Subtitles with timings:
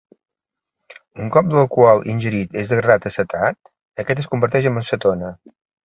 [1.25, 3.61] Un cop l'alcohol ingerit és degradat a acetat,
[4.05, 5.37] aquest es converteix amb cetona.